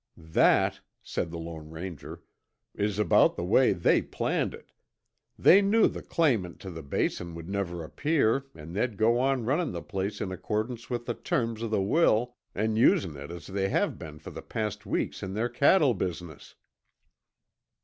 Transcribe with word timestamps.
"That," 0.17 0.79
said 1.03 1.29
the 1.29 1.37
Lone 1.37 1.69
Ranger, 1.69 2.23
"is 2.73 2.97
about 2.97 3.35
the 3.35 3.43
way 3.43 3.71
they 3.71 4.01
planned 4.01 4.55
it. 4.55 4.71
They 5.37 5.61
knew 5.61 5.87
the 5.87 6.01
claimant 6.01 6.59
to 6.61 6.71
the 6.71 6.81
Basin 6.81 7.35
would 7.35 7.47
never 7.47 7.83
appear 7.83 8.47
and 8.55 8.75
they'd 8.75 8.97
go 8.97 9.19
on 9.19 9.45
running 9.45 9.73
the 9.73 9.83
place 9.83 10.19
in 10.19 10.31
accordance 10.31 10.89
with 10.89 11.05
the 11.05 11.13
terms 11.13 11.61
of 11.61 11.69
the 11.69 11.83
will 11.83 12.33
and 12.55 12.79
using 12.79 13.15
it 13.15 13.29
as 13.29 13.45
they 13.45 13.69
have 13.69 13.99
been 13.99 14.17
for 14.17 14.31
the 14.31 14.41
past 14.41 14.87
weeks 14.87 15.21
in 15.21 15.35
their 15.35 15.49
cattle 15.49 15.93
business." 15.93 16.55